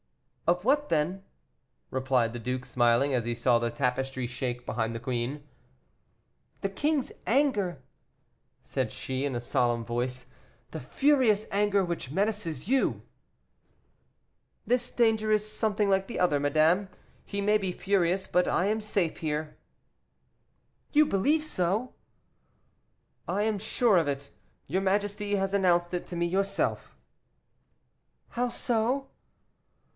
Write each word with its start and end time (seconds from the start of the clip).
"Of 0.47 0.65
what, 0.65 0.89
then?" 0.89 1.23
replied 1.91 2.33
the 2.33 2.39
duke, 2.39 2.65
smiling, 2.65 3.13
as 3.13 3.23
he 3.23 3.35
saw 3.35 3.57
the 3.57 3.69
tapestry 3.69 4.27
shake 4.27 4.65
behind 4.65 4.93
the 4.93 4.99
queen. 4.99 5.47
"The 6.59 6.69
king's 6.69 7.11
anger," 7.25 7.81
said 8.63 8.91
she, 8.91 9.23
in 9.23 9.33
a 9.33 9.39
solemn 9.39 9.85
voice; 9.85 10.25
"the 10.71 10.81
furious 10.81 11.45
anger 11.51 11.85
which 11.85 12.11
menaces 12.11 12.67
you" 12.67 13.03
"This 14.67 14.91
danger 14.91 15.31
is 15.31 15.49
something 15.49 15.89
like 15.89 16.07
the 16.07 16.19
other, 16.19 16.39
madame; 16.39 16.89
he 17.23 17.39
may 17.39 17.59
be 17.59 17.71
furious, 17.71 18.27
but 18.27 18.45
I 18.47 18.65
am 18.65 18.81
safe 18.81 19.19
here." 19.19 19.55
"You 20.91 21.05
believe 21.05 21.45
so?" 21.45 21.93
"I 23.27 23.43
am 23.43 23.59
sure 23.59 23.97
of 23.97 24.07
it; 24.09 24.31
your 24.67 24.81
majesty 24.81 25.35
has 25.35 25.53
announced 25.53 25.93
it 25.93 26.07
to 26.07 26.17
me 26.17 26.25
yourself." 26.25 26.97
"How 28.29 28.49
so?" 28.49 29.07